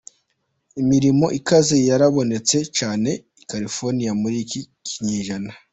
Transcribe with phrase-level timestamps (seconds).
[0.81, 3.11] Imiriro ikaze yarabonetse cane
[3.41, 5.51] i California muri iki kinjana.